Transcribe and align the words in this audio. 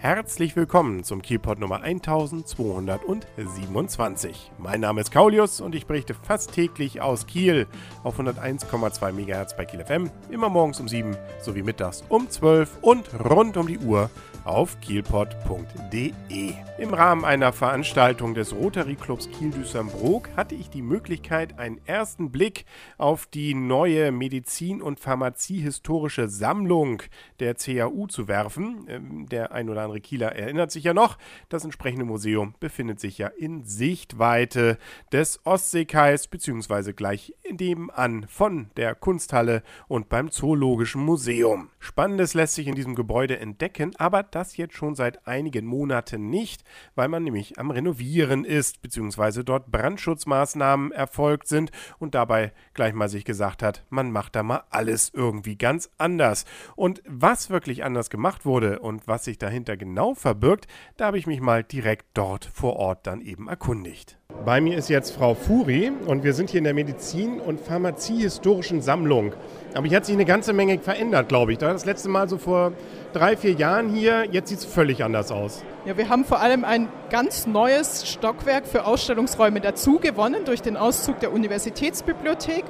Herzlich 0.00 0.54
willkommen 0.54 1.02
zum 1.02 1.22
Kielpot 1.22 1.58
Nummer 1.58 1.82
1227. 1.82 4.52
Mein 4.56 4.80
Name 4.80 5.00
ist 5.00 5.10
Kaulius 5.10 5.60
und 5.60 5.74
ich 5.74 5.86
berichte 5.86 6.14
fast 6.14 6.52
täglich 6.52 7.00
aus 7.00 7.26
Kiel 7.26 7.66
auf 8.04 8.20
101,2 8.20 9.10
MHz 9.10 9.56
bei 9.56 9.64
Kiel 9.64 9.84
FM, 9.84 10.08
immer 10.30 10.50
morgens 10.50 10.78
um 10.78 10.86
7 10.86 11.16
sowie 11.40 11.64
mittags 11.64 12.04
um 12.08 12.30
12 12.30 12.78
und 12.80 13.08
rund 13.28 13.56
um 13.56 13.66
die 13.66 13.80
Uhr 13.80 14.08
auf 14.48 14.80
kielpot.de. 14.80 16.54
Im 16.78 16.94
Rahmen 16.94 17.24
einer 17.24 17.52
Veranstaltung 17.52 18.34
des 18.34 18.54
Rotary 18.54 18.94
Clubs 18.94 19.28
Kiel-Düsseldorf 19.30 20.22
hatte 20.36 20.54
ich 20.54 20.70
die 20.70 20.82
Möglichkeit, 20.82 21.58
einen 21.58 21.80
ersten 21.86 22.30
Blick 22.30 22.64
auf 22.96 23.26
die 23.26 23.54
neue 23.54 24.12
Medizin- 24.12 24.80
und 24.80 25.00
Pharmaziehistorische 25.00 26.28
Sammlung 26.28 27.02
der 27.40 27.54
CAU 27.54 28.06
zu 28.06 28.28
werfen. 28.28 28.86
Ähm, 28.88 29.28
der 29.28 29.52
ein 29.52 29.68
oder 29.68 29.82
andere 29.82 30.00
Kieler 30.00 30.34
erinnert 30.34 30.70
sich 30.70 30.84
ja 30.84 30.94
noch, 30.94 31.18
das 31.48 31.64
entsprechende 31.64 32.04
Museum 32.04 32.54
befindet 32.60 33.00
sich 33.00 33.18
ja 33.18 33.26
in 33.26 33.64
Sichtweite 33.64 34.78
des 35.12 35.44
Ostseekais 35.44 36.28
beziehungsweise 36.28 36.94
gleich 36.94 37.34
nebenan 37.50 38.26
von 38.28 38.70
der 38.76 38.94
Kunsthalle 38.94 39.62
und 39.88 40.08
beim 40.08 40.30
Zoologischen 40.30 41.02
Museum. 41.02 41.70
Spannendes 41.80 42.34
lässt 42.34 42.54
sich 42.54 42.66
in 42.68 42.74
diesem 42.74 42.94
Gebäude 42.94 43.38
entdecken, 43.38 43.94
aber 43.96 44.22
das 44.22 44.37
jetzt 44.56 44.74
schon 44.74 44.94
seit 44.94 45.26
einigen 45.26 45.66
Monaten 45.66 46.30
nicht, 46.30 46.62
weil 46.94 47.08
man 47.08 47.24
nämlich 47.24 47.58
am 47.58 47.70
Renovieren 47.70 48.44
ist, 48.44 48.80
beziehungsweise 48.82 49.44
dort 49.44 49.70
Brandschutzmaßnahmen 49.70 50.92
erfolgt 50.92 51.48
sind 51.48 51.70
und 51.98 52.14
dabei 52.14 52.52
gleich 52.74 52.94
mal 52.94 53.08
sich 53.08 53.24
gesagt 53.24 53.62
hat, 53.62 53.84
man 53.90 54.10
macht 54.12 54.36
da 54.36 54.42
mal 54.42 54.62
alles 54.70 55.10
irgendwie 55.12 55.56
ganz 55.56 55.90
anders. 55.98 56.44
Und 56.76 57.02
was 57.06 57.50
wirklich 57.50 57.84
anders 57.84 58.10
gemacht 58.10 58.46
wurde 58.46 58.78
und 58.78 59.06
was 59.08 59.24
sich 59.24 59.38
dahinter 59.38 59.76
genau 59.76 60.14
verbirgt, 60.14 60.66
da 60.96 61.06
habe 61.06 61.18
ich 61.18 61.26
mich 61.26 61.40
mal 61.40 61.64
direkt 61.64 62.06
dort 62.14 62.44
vor 62.44 62.76
Ort 62.76 63.06
dann 63.06 63.20
eben 63.20 63.48
erkundigt. 63.48 64.18
Bei 64.44 64.60
mir 64.60 64.78
ist 64.78 64.88
jetzt 64.88 65.10
Frau 65.10 65.34
Furi 65.34 65.90
und 66.06 66.22
wir 66.22 66.32
sind 66.32 66.50
hier 66.50 66.58
in 66.58 66.64
der 66.64 66.72
Medizin- 66.72 67.40
und 67.40 67.60
Pharmaziehistorischen 67.60 68.80
Sammlung. 68.80 69.32
Aber 69.74 69.86
hier 69.86 69.96
hat 69.96 70.06
sich 70.06 70.14
eine 70.14 70.24
ganze 70.24 70.52
Menge 70.52 70.78
verändert, 70.78 71.28
glaube 71.28 71.52
ich. 71.52 71.58
Da 71.58 71.72
das 71.72 71.84
letzte 71.84 72.08
Mal 72.08 72.28
so 72.28 72.38
vor 72.38 72.72
drei, 73.12 73.36
vier 73.36 73.52
Jahren 73.52 73.88
hier, 73.88 74.26
jetzt 74.30 74.48
sieht 74.48 74.60
es 74.60 74.64
völlig 74.64 75.02
anders 75.02 75.32
aus. 75.32 75.64
Ja, 75.84 75.96
wir 75.96 76.08
haben 76.08 76.24
vor 76.24 76.40
allem 76.40 76.64
ein 76.64 76.88
ganz 77.10 77.46
neues 77.46 78.08
Stockwerk 78.08 78.66
für 78.66 78.86
Ausstellungsräume 78.86 79.60
dazu 79.60 79.98
gewonnen 79.98 80.44
durch 80.44 80.62
den 80.62 80.76
Auszug 80.76 81.18
der 81.18 81.32
Universitätsbibliothek. 81.32 82.64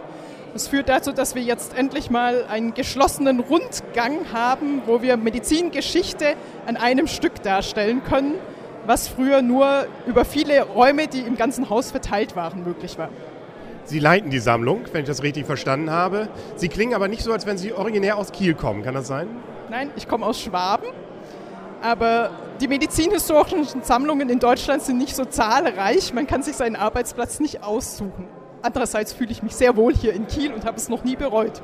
Das 0.55 0.69
führt 0.69 0.89
dazu, 0.89 1.13
dass 1.13 1.35
wir 1.35 1.43
jetzt 1.43 1.77
endlich 1.77 2.11
mal 2.11 2.47
einen 2.49 2.73
geschlossenen 2.73 3.41
Rundgang 3.41 4.33
haben, 4.33 4.83
wo 4.87 5.03
wir 5.03 5.19
Medizingeschichte 5.19 6.35
an 6.67 6.79
einem 6.79 7.07
Stück 7.07 7.43
darstellen 7.43 8.03
können, 8.03 8.35
was 8.89 9.07
früher 9.07 9.43
nur 9.43 9.87
über 10.07 10.25
viele 10.25 10.63
Räume, 10.63 11.09
die 11.09 11.21
im 11.21 11.37
ganzen 11.37 11.69
Haus 11.69 11.91
verteilt 11.91 12.37
waren, 12.37 12.65
möglich 12.65 12.97
war. 12.97 13.11
Sie 13.85 13.99
leiten 13.99 14.31
die 14.31 14.39
Sammlung, 14.39 14.87
wenn 14.93 15.03
ich 15.03 15.07
das 15.07 15.23
richtig 15.23 15.45
verstanden 15.45 15.91
habe. 15.91 16.29
Sie 16.57 16.69
klingen 16.69 16.95
aber 16.95 17.07
nicht 17.07 17.23
so, 17.23 17.31
als 17.31 17.45
wenn 17.45 17.59
Sie 17.59 17.75
originär 17.75 18.17
aus 18.17 18.33
Kiel 18.33 18.55
kommen. 18.55 18.83
Kann 18.83 18.95
das 18.95 19.07
sein? 19.07 19.29
Nein, 19.69 19.91
ich 19.97 20.09
komme 20.09 20.25
aus 20.25 20.41
Schwaben. 20.41 20.87
Aber 21.83 22.31
die 22.63 22.69
medizinhistorischen 22.69 23.83
Sammlungen 23.83 24.31
in 24.31 24.39
Deutschland 24.39 24.83
sind 24.83 24.97
nicht 24.97 25.15
so 25.15 25.27
zahlreich. 25.27 26.15
Man 26.15 26.27
kann 26.27 26.43
sich 26.43 26.57
seinen 26.57 26.75
Arbeitsplatz 26.75 27.41
nicht 27.41 27.63
aussuchen. 27.63 28.27
Andererseits 28.63 29.13
fühle 29.13 29.33
ich 29.33 29.43
mich 29.43 29.55
sehr 29.55 29.77
wohl 29.77 29.95
hier 29.95 30.15
in 30.15 30.27
Kiel 30.27 30.51
und 30.55 30.65
habe 30.65 30.79
es 30.79 30.89
noch 30.89 31.05
nie 31.05 31.17
bereut. 31.17 31.61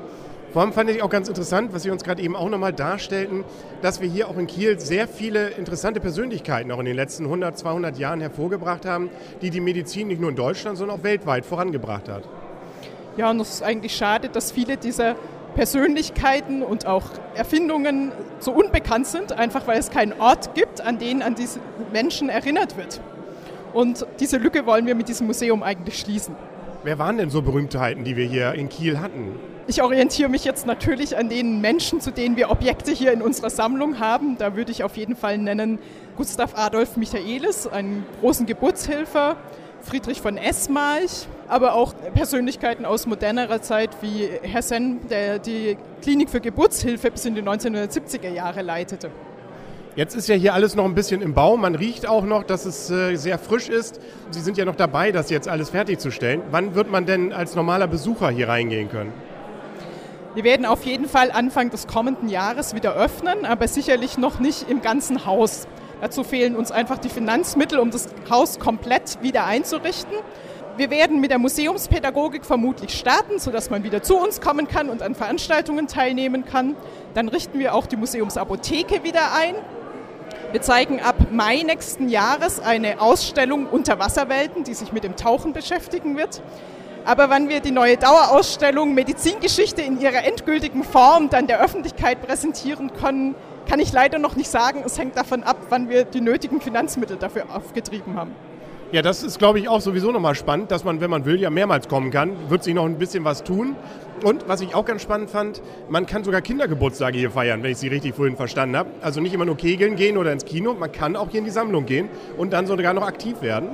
Vor 0.55 0.63
allem 0.63 0.73
fand 0.73 0.89
ich 0.89 1.03
auch 1.03 1.11
ganz 1.11 1.29
interessant, 1.29 1.73
was 1.73 1.83
Sie 1.83 1.91
uns 1.91 2.05
gerade 2.05 2.23
eben 2.23 2.37
auch 2.37 2.49
nochmal 2.49 2.73
darstellten, 2.73 3.43
dass 3.83 4.01
wir 4.01 4.09
hier 4.09 4.29
auch 4.29 4.39
in 4.39 4.47
Kiel 4.47 4.79
sehr 4.79 5.09
viele 5.09 5.49
interessante 5.49 5.99
Persönlichkeiten 5.99 6.71
auch 6.71 6.79
in 6.79 6.85
den 6.85 6.95
letzten 6.95 7.25
100, 7.25 7.59
200 7.59 7.99
Jahren 7.99 8.21
hervorgebracht 8.21 8.87
haben, 8.87 9.11
die 9.43 9.51
die 9.51 9.59
Medizin 9.59 10.07
nicht 10.07 10.21
nur 10.21 10.31
in 10.31 10.37
Deutschland, 10.37 10.79
sondern 10.79 11.01
auch 11.01 11.03
weltweit 11.03 11.45
vorangebracht 11.45 12.09
hat. 12.09 12.29
Ja, 13.17 13.31
und 13.31 13.41
es 13.41 13.55
ist 13.55 13.63
eigentlich 13.65 13.97
schade, 13.97 14.29
dass 14.29 14.53
viele 14.53 14.77
dieser 14.77 15.17
Persönlichkeiten 15.57 16.63
und 16.63 16.87
auch 16.87 17.07
Erfindungen 17.35 18.13
so 18.39 18.53
unbekannt 18.53 19.09
sind, 19.09 19.33
einfach 19.33 19.67
weil 19.67 19.81
es 19.81 19.91
keinen 19.91 20.13
Ort 20.21 20.55
gibt, 20.55 20.81
an 20.81 21.01
den 21.01 21.23
an 21.23 21.35
diese 21.35 21.59
Menschen 21.93 22.29
erinnert 22.29 22.77
wird. 22.77 23.01
Und 23.73 24.07
diese 24.21 24.37
Lücke 24.37 24.67
wollen 24.67 24.87
wir 24.87 24.95
mit 24.95 25.09
diesem 25.09 25.27
Museum 25.27 25.65
eigentlich 25.65 25.99
schließen. 25.99 26.37
Wer 26.85 27.01
waren 27.01 27.19
denn 27.19 27.31
so 27.31 27.43
Berühmtheiten, 27.43 28.05
die 28.05 28.15
wir 28.15 28.27
hier 28.27 28.53
in 28.53 28.69
Kiel 28.69 29.01
hatten? 29.01 29.33
Ich 29.67 29.83
orientiere 29.83 30.29
mich 30.29 30.45
jetzt 30.45 30.67
natürlich 30.67 31.17
an 31.17 31.31
den 31.31 31.63
Menschen, 31.63 32.03
zu 32.03 32.11
denen 32.11 32.37
wir 32.37 32.51
Objekte 32.51 32.93
hier 32.93 33.13
in 33.13 33.23
unserer 33.23 33.49
Sammlung 33.49 33.99
haben. 33.99 34.37
Da 34.37 34.57
würde 34.57 34.71
ich 34.71 34.85
auf 34.85 34.99
jeden 34.99 35.17
Fall 35.17 35.39
nennen 35.39 35.79
Gustav 36.19 36.53
Adolf 36.55 36.99
Michaelis, 36.99 37.67
einen 37.67 38.05
großen 38.21 38.45
Geburtshilfer, 38.45 39.37
Friedrich 39.81 40.21
von 40.21 40.37
Esmarch, 40.37 41.27
aber 41.49 41.75
auch 41.75 41.95
Persönlichkeiten 42.15 42.85
aus 42.85 43.07
modernerer 43.07 43.63
Zeit 43.63 43.91
wie 44.03 44.29
Herr 44.43 44.61
Sen, 44.61 45.01
der 45.09 45.39
die 45.39 45.79
Klinik 46.03 46.29
für 46.29 46.43
Geburtshilfe 46.43 47.11
bis 47.11 47.25
in 47.25 47.35
die 47.35 47.43
1970er 47.43 48.29
Jahre 48.29 48.61
leitete. 48.61 49.11
Jetzt 49.97 50.15
ist 50.15 50.29
ja 50.29 50.35
hier 50.35 50.53
alles 50.53 50.75
noch 50.75 50.85
ein 50.85 50.95
bisschen 50.95 51.23
im 51.23 51.33
Bau. 51.33 51.57
Man 51.57 51.75
riecht 51.75 52.07
auch 52.07 52.25
noch, 52.25 52.43
dass 52.43 52.67
es 52.67 52.91
äh, 52.91 53.17
sehr 53.17 53.39
frisch 53.39 53.71
ist. 53.71 53.99
Sie 54.31 54.41
sind 54.41 54.59
ja 54.59 54.67
noch 54.67 54.77
dabei, 54.77 55.11
das 55.11 55.31
jetzt 55.31 55.49
alles 55.49 55.71
fertigzustellen. 55.71 56.43
Wann 56.51 56.75
wird 56.75 56.91
man 56.91 57.07
denn 57.07 57.33
als 57.33 57.55
normaler 57.55 57.87
Besucher 57.87 58.29
hier 58.29 58.49
reingehen 58.49 58.91
können? 58.91 59.13
Wir 60.35 60.43
werden 60.43 60.67
auf 60.67 60.85
jeden 60.85 61.09
Fall 61.09 61.31
Anfang 61.31 61.71
des 61.71 61.87
kommenden 61.87 62.29
Jahres 62.29 62.75
wieder 62.75 62.95
öffnen, 62.95 63.45
aber 63.45 63.69
sicherlich 63.69 64.19
noch 64.19 64.41
nicht 64.41 64.69
im 64.69 64.83
ganzen 64.83 65.27
Haus. 65.27 65.69
Dazu 66.01 66.25
fehlen 66.25 66.57
uns 66.57 66.73
einfach 66.73 66.99
die 66.99 67.09
Finanzmittel, 67.09 67.79
um 67.79 67.93
das 67.93 68.09
Haus 68.29 68.59
komplett 68.59 69.23
wieder 69.23 69.47
einzurichten. 69.47 70.13
Wir 70.77 70.91
werden 70.91 71.21
mit 71.21 71.31
der 71.31 71.39
Museumspädagogik 71.39 72.45
vermutlich 72.45 72.99
starten, 72.99 73.39
sodass 73.39 73.71
man 73.71 73.85
wieder 73.85 74.03
zu 74.03 74.17
uns 74.17 74.41
kommen 74.41 74.67
kann 74.67 74.91
und 74.91 75.03
an 75.03 75.15
Veranstaltungen 75.15 75.87
teilnehmen 75.87 76.45
kann. 76.45 76.75
Dann 77.15 77.29
richten 77.29 77.61
wir 77.61 77.73
auch 77.73 77.87
die 77.87 77.97
Museumsapotheke 77.97 79.05
wieder 79.05 79.35
ein. 79.35 79.55
Wir 80.51 80.63
zeigen 80.63 81.01
ab 81.01 81.15
Mai 81.31 81.63
nächsten 81.63 82.09
Jahres 82.09 82.59
eine 82.59 83.01
Ausstellung 83.01 83.67
Unterwasserwelten, 83.67 84.65
die 84.65 84.75
sich 84.75 84.93
mit 84.93 85.05
dem 85.05 85.15
Tauchen 85.15 85.53
beschäftigen 85.53 86.17
wird. 86.17 86.43
Aber 87.07 87.29
wann 87.29 87.51
wir 87.51 87.61
die 87.61 87.71
neue 87.71 87.99
Dauerausstellung 87.99 88.95
Medizingeschichte 88.95 89.83
in 89.83 90.01
ihrer 90.01 90.25
endgültigen 90.25 90.83
Form 90.83 91.29
dann 91.29 91.47
der 91.47 91.63
Öffentlichkeit 91.63 92.27
präsentieren 92.27 92.93
können, 92.95 93.35
kann 93.69 93.79
ich 93.79 93.93
leider 93.93 94.19
noch 94.19 94.37
nicht 94.37 94.51
sagen. 94.51 94.83
Es 94.87 94.99
hängt 94.99 95.15
davon 95.15 95.43
ab, 95.43 95.59
wann 95.69 95.91
wir 95.91 96.05
die 96.05 96.23
nötigen 96.23 96.63
Finanzmittel 96.63 97.19
dafür 97.19 97.45
aufgetrieben 97.55 98.17
haben. 98.17 98.31
Ja, 98.91 99.03
das 99.03 99.23
ist, 99.23 99.39
glaube 99.39 99.59
ich, 99.59 99.69
auch 99.69 99.83
sowieso 99.83 100.13
nochmal 100.13 100.35
spannend, 100.35 100.71
dass 100.71 100.85
man, 100.85 101.03
wenn 101.03 101.11
man 101.11 101.27
will, 101.27 101.39
ja 101.39 101.51
mehrmals 101.51 101.89
kommen 101.89 102.11
kann. 102.11 102.31
Wird 102.49 102.65
sich 102.65 102.73
noch 102.73 102.87
ein 102.87 102.97
bisschen 102.97 103.25
was 103.25 103.45
tun. 103.45 103.77
Und 104.23 104.49
was 104.49 104.63
ich 104.63 104.75
auch 104.75 104.87
ganz 104.87 105.03
spannend 105.03 105.29
fand, 105.29 105.61
man 105.91 106.07
kann 106.07 106.25
sogar 106.25 106.41
Kindergeburtstage 106.41 107.19
hier 107.19 107.31
feiern, 107.31 107.63
wenn 107.63 107.73
ich 107.73 107.79
Sie 107.79 107.89
richtig 107.89 108.15
vorhin 108.15 108.37
verstanden 108.37 108.77
habe. 108.77 108.91
Also 109.03 109.21
nicht 109.21 109.35
immer 109.35 109.45
nur 109.45 109.57
kegeln 109.59 109.97
gehen 109.97 110.17
oder 110.17 110.33
ins 110.33 110.47
Kino, 110.47 110.73
man 110.73 110.93
kann 110.93 111.17
auch 111.17 111.29
hier 111.29 111.41
in 111.41 111.45
die 111.45 111.51
Sammlung 111.51 111.85
gehen 111.85 112.09
und 112.39 112.53
dann 112.53 112.67
sogar 112.67 112.95
noch 112.95 113.07
aktiv 113.07 113.43
werden. 113.43 113.71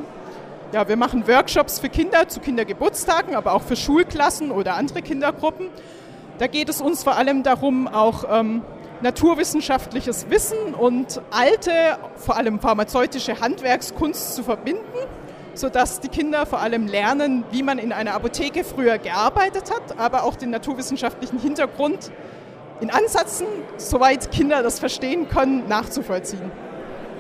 Ja, 0.72 0.86
wir 0.86 0.96
machen 0.96 1.26
Workshops 1.26 1.80
für 1.80 1.88
Kinder 1.88 2.28
zu 2.28 2.38
Kindergeburtstagen, 2.38 3.34
aber 3.34 3.54
auch 3.54 3.62
für 3.62 3.74
Schulklassen 3.74 4.52
oder 4.52 4.76
andere 4.76 5.02
Kindergruppen. 5.02 5.66
Da 6.38 6.46
geht 6.46 6.68
es 6.68 6.80
uns 6.80 7.02
vor 7.02 7.16
allem 7.16 7.42
darum, 7.42 7.88
auch 7.88 8.24
ähm, 8.30 8.62
naturwissenschaftliches 9.00 10.30
Wissen 10.30 10.74
und 10.78 11.20
alte, 11.32 11.72
vor 12.14 12.36
allem 12.36 12.60
pharmazeutische 12.60 13.40
Handwerkskunst 13.40 14.36
zu 14.36 14.44
verbinden, 14.44 14.84
sodass 15.54 15.98
die 15.98 16.08
Kinder 16.08 16.46
vor 16.46 16.60
allem 16.60 16.86
lernen, 16.86 17.42
wie 17.50 17.64
man 17.64 17.80
in 17.80 17.92
einer 17.92 18.14
Apotheke 18.14 18.62
früher 18.62 18.98
gearbeitet 18.98 19.72
hat, 19.74 19.98
aber 19.98 20.22
auch 20.22 20.36
den 20.36 20.50
naturwissenschaftlichen 20.50 21.40
Hintergrund 21.40 22.12
in 22.80 22.90
Ansätzen, 22.90 23.48
soweit 23.76 24.30
Kinder 24.30 24.62
das 24.62 24.78
verstehen 24.78 25.28
können, 25.28 25.66
nachzuvollziehen. 25.66 26.69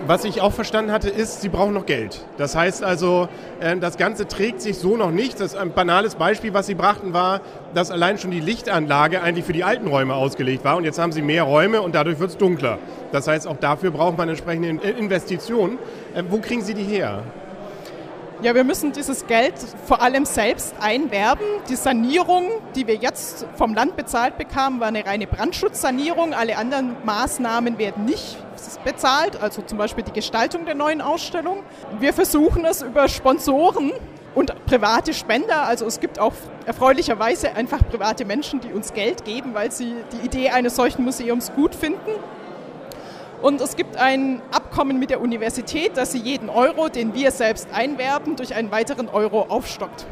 Was 0.06 0.24
ich 0.24 0.40
auch 0.40 0.52
verstanden 0.52 0.92
hatte, 0.92 1.08
ist, 1.08 1.42
sie 1.42 1.48
brauchen 1.48 1.74
noch 1.74 1.86
Geld. 1.86 2.24
Das 2.36 2.56
heißt 2.56 2.82
also, 2.82 3.28
äh, 3.60 3.76
das 3.76 3.96
Ganze 3.96 4.26
trägt 4.26 4.60
sich 4.60 4.78
so 4.78 4.96
noch 4.96 5.10
nicht. 5.10 5.38
Das 5.38 5.54
ein 5.54 5.72
banales 5.72 6.14
Beispiel, 6.14 6.54
was 6.54 6.66
sie 6.66 6.74
brachten, 6.74 7.12
war, 7.12 7.40
dass 7.74 7.90
allein 7.90 8.18
schon 8.18 8.30
die 8.30 8.40
Lichtanlage 8.40 9.22
eigentlich 9.22 9.44
für 9.44 9.52
die 9.52 9.62
alten 9.62 9.86
Räume 9.86 10.14
ausgelegt 10.14 10.64
war. 10.64 10.76
Und 10.76 10.84
jetzt 10.84 10.98
haben 10.98 11.12
sie 11.12 11.22
mehr 11.22 11.44
Räume 11.44 11.82
und 11.82 11.94
dadurch 11.94 12.18
wird 12.18 12.30
es 12.30 12.38
dunkler. 12.38 12.78
Das 13.12 13.28
heißt, 13.28 13.46
auch 13.46 13.58
dafür 13.58 13.90
braucht 13.90 14.16
man 14.16 14.28
entsprechende 14.28 14.68
Investitionen. 14.88 15.78
Äh, 16.14 16.24
wo 16.28 16.38
kriegen 16.38 16.62
Sie 16.62 16.74
die 16.74 16.84
her? 16.84 17.22
Ja, 18.42 18.54
wir 18.54 18.64
müssen 18.64 18.92
dieses 18.92 19.26
Geld 19.26 19.52
vor 19.84 20.00
allem 20.00 20.24
selbst 20.24 20.74
einwerben. 20.80 21.44
Die 21.68 21.76
Sanierung, 21.76 22.48
die 22.74 22.86
wir 22.86 22.94
jetzt 22.94 23.46
vom 23.56 23.74
Land 23.74 23.96
bezahlt 23.96 24.38
bekamen, 24.38 24.80
war 24.80 24.88
eine 24.88 25.04
reine 25.04 25.26
Brandschutzsanierung. 25.26 26.32
Alle 26.32 26.56
anderen 26.56 26.96
Maßnahmen 27.04 27.76
werden 27.76 28.06
nicht 28.06 28.38
bezahlt, 28.82 29.42
also 29.42 29.60
zum 29.60 29.76
Beispiel 29.76 30.04
die 30.04 30.12
Gestaltung 30.12 30.64
der 30.64 30.74
neuen 30.74 31.02
Ausstellung. 31.02 31.62
Wir 31.98 32.14
versuchen 32.14 32.64
es 32.64 32.80
über 32.80 33.08
Sponsoren 33.08 33.92
und 34.34 34.54
private 34.64 35.12
Spender. 35.12 35.64
Also 35.64 35.84
es 35.84 36.00
gibt 36.00 36.18
auch 36.18 36.32
erfreulicherweise 36.64 37.52
einfach 37.54 37.80
private 37.90 38.24
Menschen, 38.24 38.60
die 38.60 38.72
uns 38.72 38.94
Geld 38.94 39.26
geben, 39.26 39.52
weil 39.52 39.70
sie 39.70 39.96
die 40.12 40.24
Idee 40.24 40.48
eines 40.48 40.76
solchen 40.76 41.04
Museums 41.04 41.52
gut 41.54 41.74
finden. 41.74 42.10
Und 43.42 43.60
es 43.62 43.74
gibt 43.74 43.96
ein 43.96 44.42
Abkommen 44.52 44.98
mit 44.98 45.08
der 45.08 45.20
Universität, 45.20 45.96
dass 45.96 46.12
sie 46.12 46.18
jeden 46.18 46.50
Euro, 46.50 46.88
den 46.90 47.14
wir 47.14 47.30
selbst 47.30 47.68
einwerben, 47.72 48.36
durch 48.36 48.54
einen 48.54 48.70
weiteren 48.70 49.08
Euro 49.08 49.46
aufstockt. 49.48 50.06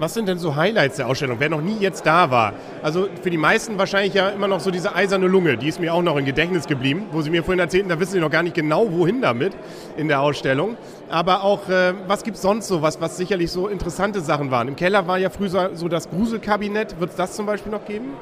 Was 0.00 0.14
sind 0.14 0.28
denn 0.28 0.38
so 0.38 0.54
Highlights 0.54 0.96
der 0.96 1.08
Ausstellung, 1.08 1.38
wer 1.40 1.48
noch 1.48 1.60
nie 1.60 1.76
jetzt 1.80 2.06
da 2.06 2.30
war? 2.30 2.52
Also 2.82 3.08
für 3.20 3.30
die 3.30 3.36
meisten 3.36 3.78
wahrscheinlich 3.78 4.14
ja 4.14 4.28
immer 4.28 4.46
noch 4.46 4.60
so 4.60 4.70
diese 4.70 4.94
eiserne 4.94 5.26
Lunge, 5.26 5.56
die 5.56 5.66
ist 5.66 5.80
mir 5.80 5.92
auch 5.92 6.02
noch 6.02 6.16
im 6.16 6.24
Gedächtnis 6.24 6.66
geblieben, 6.66 7.06
wo 7.10 7.20
Sie 7.20 7.30
mir 7.30 7.42
vorhin 7.42 7.58
erzählten, 7.58 7.88
da 7.88 7.98
wissen 7.98 8.12
Sie 8.12 8.20
noch 8.20 8.30
gar 8.30 8.44
nicht 8.44 8.54
genau, 8.54 8.92
wohin 8.92 9.20
damit 9.20 9.54
in 9.96 10.06
der 10.06 10.20
Ausstellung. 10.20 10.76
Aber 11.08 11.42
auch, 11.42 11.68
äh, 11.68 11.94
was 12.06 12.22
gibt 12.22 12.36
es 12.36 12.42
sonst 12.42 12.68
so, 12.68 12.80
was, 12.80 13.00
was 13.00 13.16
sicherlich 13.16 13.50
so 13.50 13.66
interessante 13.66 14.20
Sachen 14.20 14.52
waren? 14.52 14.68
Im 14.68 14.76
Keller 14.76 15.08
war 15.08 15.18
ja 15.18 15.30
früher 15.30 15.70
so 15.74 15.88
das 15.88 16.08
Gruselkabinett, 16.10 17.00
wird 17.00 17.10
es 17.10 17.16
das 17.16 17.34
zum 17.34 17.46
Beispiel 17.46 17.72
noch 17.72 17.84
geben? 17.84 18.12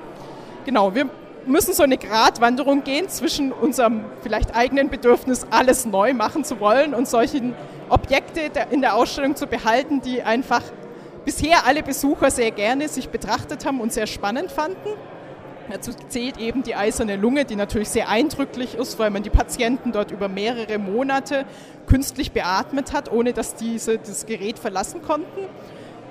Genau, 0.65 0.95
wir 0.95 1.11
müssen 1.47 1.73
so 1.75 1.83
eine 1.83 1.97
Gratwanderung 1.97 2.85
gehen 2.85 3.09
zwischen 3.09 3.53
unserem 3.53 4.05
vielleicht 4.23 4.55
eigenen 4.55 4.91
Bedürfnis, 4.91 5.47
alles 5.51 5.87
neu 5.87 6.13
machen 6.13 6.45
zu 6.45 6.61
wollen 6.61 6.95
und 6.95 7.09
solchen 7.09 7.55
Objekte 7.89 8.51
in 8.71 8.81
der 8.81 8.95
Ausstellung 8.95 9.37
zu 9.37 9.47
behalten, 9.47 10.01
die 10.01 10.23
einfach 10.23 10.63
bisher 11.25 11.67
alle 11.67 11.83
Besucher 11.83 12.31
sehr 12.31 12.51
gerne 12.51 12.89
sich 12.89 13.09
betrachtet 13.09 13.65
haben 13.65 13.81
und 13.81 13.93
sehr 13.93 14.07
spannend 14.07 14.51
fanden. 14.51 14.91
Dazu 15.71 15.91
zählt 16.09 16.39
eben 16.39 16.63
die 16.63 16.77
eiserne 16.77 17.17
Lunge, 17.17 17.45
die 17.45 17.57
natürlich 17.57 17.89
sehr 17.89 18.09
eindrücklich 18.09 18.77
ist, 18.77 18.99
weil 19.01 19.11
man 19.11 19.25
die 19.25 19.31
Patienten 19.31 19.91
dort 19.91 20.13
über 20.13 20.29
mehrere 20.29 20.79
Monate 20.79 21.45
künstlich 21.87 22.31
beatmet 22.31 22.93
hat, 22.93 23.11
ohne 23.11 23.33
dass 23.33 23.57
diese 23.57 23.99
das 23.99 24.27
Gerät 24.27 24.61
verlassen 24.61 25.03
konnten. 25.03 25.41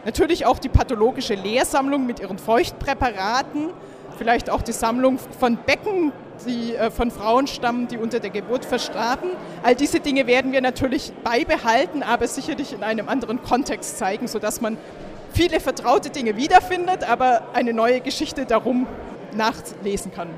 Natürlich 0.04 0.46
auch 0.46 0.60
die 0.60 0.70
pathologische 0.70 1.36
Lehrsammlung 1.36 2.06
mit 2.06 2.20
ihren 2.20 2.38
Feuchtpräparaten, 2.38 3.70
vielleicht 4.15 4.50
auch 4.50 4.62
die 4.62 4.71
Sammlung 4.71 5.19
von 5.39 5.57
Becken, 5.57 6.12
die 6.47 6.75
äh, 6.75 6.91
von 6.91 7.12
Frauen 7.12 7.47
stammen, 7.47 7.88
die 7.88 7.97
unter 7.97 8.19
der 8.19 8.29
Geburt 8.29 8.65
verstarben. 8.65 9.29
All 9.63 9.75
diese 9.75 10.00
Dinge 10.00 10.27
werden 10.27 10.51
wir 10.51 10.62
natürlich 10.62 11.13
beibehalten, 11.23 12.03
aber 12.03 12.27
sicherlich 12.27 12.73
in 12.73 12.83
einem 12.83 13.09
anderen 13.09 13.41
Kontext 13.44 13.97
zeigen, 13.97 14.27
sodass 14.27 14.62
man 14.62 14.77
viele 15.33 15.59
vertraute 15.59 16.09
Dinge 16.09 16.38
wiederfindet, 16.38 17.09
aber 17.09 17.44
eine 17.53 17.73
neue 17.73 18.01
Geschichte 18.01 18.45
darum 18.45 18.88
nachlesen 19.35 20.13
kann. 20.13 20.29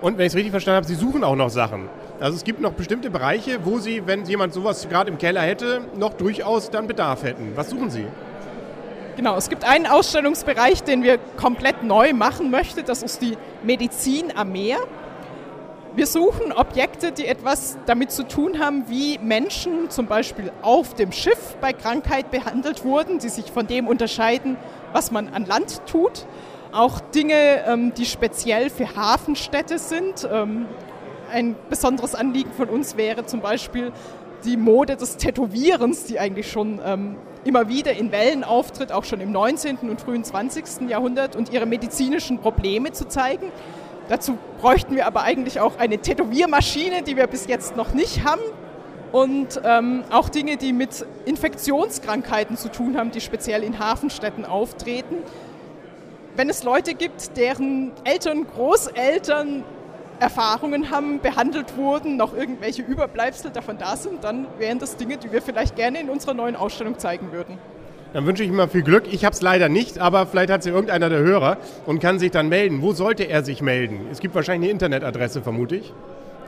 Und 0.00 0.18
wenn 0.18 0.26
ich 0.26 0.32
es 0.32 0.36
richtig 0.36 0.50
verstanden 0.50 0.76
habe, 0.76 0.86
Sie 0.86 0.94
suchen 0.94 1.24
auch 1.24 1.36
noch 1.36 1.48
Sachen. 1.48 1.88
Also 2.20 2.36
es 2.36 2.44
gibt 2.44 2.60
noch 2.60 2.72
bestimmte 2.72 3.10
Bereiche, 3.10 3.58
wo 3.64 3.78
Sie, 3.78 4.06
wenn 4.06 4.24
jemand 4.24 4.54
sowas 4.54 4.88
gerade 4.88 5.10
im 5.10 5.18
Keller 5.18 5.42
hätte, 5.42 5.82
noch 5.96 6.14
durchaus 6.14 6.70
dann 6.70 6.86
Bedarf 6.86 7.24
hätten. 7.24 7.52
Was 7.56 7.70
suchen 7.70 7.90
Sie? 7.90 8.06
Genau, 9.16 9.34
es 9.36 9.48
gibt 9.48 9.64
einen 9.64 9.86
Ausstellungsbereich, 9.86 10.82
den 10.82 11.02
wir 11.02 11.16
komplett 11.16 11.82
neu 11.82 12.12
machen 12.12 12.50
möchten. 12.50 12.84
Das 12.84 13.02
ist 13.02 13.22
die 13.22 13.38
Medizin 13.62 14.30
am 14.36 14.52
Meer. 14.52 14.76
Wir 15.94 16.06
suchen 16.06 16.52
Objekte, 16.52 17.12
die 17.12 17.26
etwas 17.26 17.78
damit 17.86 18.10
zu 18.10 18.28
tun 18.28 18.58
haben, 18.58 18.84
wie 18.88 19.16
Menschen 19.16 19.88
zum 19.88 20.06
Beispiel 20.06 20.52
auf 20.60 20.92
dem 20.92 21.12
Schiff 21.12 21.56
bei 21.62 21.72
Krankheit 21.72 22.30
behandelt 22.30 22.84
wurden, 22.84 23.18
die 23.18 23.30
sich 23.30 23.50
von 23.50 23.66
dem 23.66 23.88
unterscheiden, 23.88 24.58
was 24.92 25.10
man 25.10 25.28
an 25.28 25.46
Land 25.46 25.80
tut. 25.86 26.26
Auch 26.72 27.00
Dinge, 27.00 27.64
ähm, 27.66 27.94
die 27.94 28.04
speziell 28.04 28.68
für 28.68 28.96
Hafenstädte 28.96 29.78
sind. 29.78 30.28
Ähm, 30.30 30.66
ein 31.32 31.56
besonderes 31.70 32.14
Anliegen 32.14 32.52
von 32.52 32.68
uns 32.68 32.98
wäre 32.98 33.24
zum 33.24 33.40
Beispiel 33.40 33.92
die 34.44 34.58
Mode 34.58 34.96
des 34.96 35.16
Tätowierens, 35.16 36.04
die 36.04 36.18
eigentlich 36.18 36.50
schon 36.50 36.80
ähm, 36.84 37.16
immer 37.46 37.68
wieder 37.68 37.92
in 37.92 38.12
Wellen 38.12 38.44
auftritt, 38.44 38.92
auch 38.92 39.04
schon 39.04 39.20
im 39.20 39.32
19. 39.32 39.78
und 39.88 40.00
frühen 40.00 40.24
20. 40.24 40.88
Jahrhundert 40.88 41.36
und 41.36 41.52
ihre 41.52 41.66
medizinischen 41.66 42.40
Probleme 42.40 42.92
zu 42.92 43.06
zeigen. 43.06 43.52
Dazu 44.08 44.38
bräuchten 44.60 44.94
wir 44.96 45.06
aber 45.06 45.22
eigentlich 45.22 45.60
auch 45.60 45.78
eine 45.78 45.98
Tätowiermaschine, 45.98 47.02
die 47.02 47.16
wir 47.16 47.26
bis 47.26 47.46
jetzt 47.46 47.76
noch 47.76 47.92
nicht 47.92 48.24
haben. 48.24 48.42
Und 49.12 49.60
ähm, 49.64 50.04
auch 50.10 50.28
Dinge, 50.28 50.56
die 50.56 50.72
mit 50.72 51.06
Infektionskrankheiten 51.24 52.56
zu 52.56 52.70
tun 52.70 52.98
haben, 52.98 53.12
die 53.12 53.20
speziell 53.20 53.62
in 53.62 53.78
Hafenstädten 53.78 54.44
auftreten. 54.44 55.16
Wenn 56.36 56.50
es 56.50 56.64
Leute 56.64 56.94
gibt, 56.94 57.36
deren 57.36 57.92
Eltern, 58.04 58.46
Großeltern 58.46 59.64
Erfahrungen 60.20 60.90
haben, 60.90 61.20
behandelt 61.20 61.76
wurden, 61.76 62.16
noch 62.16 62.36
irgendwelche 62.36 62.82
Überbleibsel 62.82 63.50
davon 63.50 63.78
da 63.78 63.96
sind, 63.96 64.24
dann 64.24 64.46
wären 64.58 64.78
das 64.78 64.96
Dinge, 64.96 65.16
die 65.16 65.32
wir 65.32 65.42
vielleicht 65.42 65.76
gerne 65.76 66.00
in 66.00 66.10
unserer 66.10 66.34
neuen 66.34 66.56
Ausstellung 66.56 66.98
zeigen 66.98 67.32
würden. 67.32 67.58
Dann 68.12 68.24
wünsche 68.24 68.42
ich 68.42 68.48
ihm 68.48 68.56
mal 68.56 68.68
viel 68.68 68.82
Glück. 68.82 69.12
Ich 69.12 69.24
habe 69.24 69.34
es 69.34 69.42
leider 69.42 69.68
nicht, 69.68 69.98
aber 69.98 70.26
vielleicht 70.26 70.50
hat 70.50 70.60
es 70.60 70.66
ja 70.66 70.72
irgendeiner 70.72 71.10
der 71.10 71.18
Hörer 71.18 71.58
und 71.84 72.00
kann 72.00 72.18
sich 72.18 72.30
dann 72.30 72.48
melden. 72.48 72.80
Wo 72.80 72.92
sollte 72.92 73.24
er 73.24 73.44
sich 73.44 73.60
melden? 73.60 74.06
Es 74.10 74.20
gibt 74.20 74.34
wahrscheinlich 74.34 74.68
eine 74.68 74.72
Internetadresse, 74.72 75.42
vermute 75.42 75.76
ich. 75.76 75.92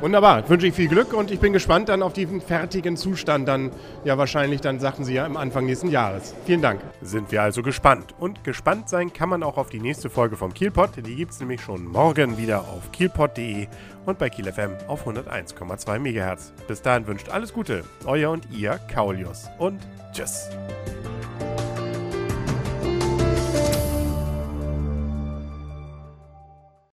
Wunderbar, 0.00 0.48
wünsche 0.48 0.66
ich 0.66 0.74
viel 0.74 0.88
Glück 0.88 1.12
und 1.12 1.30
ich 1.30 1.40
bin 1.40 1.52
gespannt 1.52 1.90
dann 1.90 2.02
auf 2.02 2.14
diesen 2.14 2.40
fertigen 2.40 2.96
Zustand 2.96 3.46
dann, 3.46 3.70
ja 4.02 4.16
wahrscheinlich 4.16 4.62
dann 4.62 4.80
sagten 4.80 5.04
Sie 5.04 5.12
ja 5.12 5.26
im 5.26 5.36
Anfang 5.36 5.66
nächsten 5.66 5.90
Jahres. 5.90 6.34
Vielen 6.46 6.62
Dank. 6.62 6.80
Sind 7.02 7.30
wir 7.30 7.42
also 7.42 7.62
gespannt. 7.62 8.14
Und 8.18 8.42
gespannt 8.42 8.88
sein 8.88 9.12
kann 9.12 9.28
man 9.28 9.42
auch 9.42 9.58
auf 9.58 9.68
die 9.68 9.78
nächste 9.78 10.08
Folge 10.08 10.38
vom 10.38 10.54
Kielpot. 10.54 10.92
Die 10.96 11.16
gibt 11.16 11.32
es 11.32 11.40
nämlich 11.40 11.60
schon 11.60 11.84
morgen 11.84 12.38
wieder 12.38 12.60
auf 12.60 12.90
kielpot.de 12.92 13.66
und 14.06 14.18
bei 14.18 14.30
Kiel 14.30 14.50
FM 14.50 14.70
auf 14.86 15.06
101,2 15.06 15.98
MHz. 15.98 16.54
Bis 16.66 16.80
dahin 16.80 17.06
wünscht 17.06 17.28
alles 17.28 17.52
Gute, 17.52 17.84
euer 18.06 18.30
und 18.30 18.48
ihr 18.50 18.80
Kaulius 18.90 19.50
und 19.58 19.80
tschüss. 20.14 20.48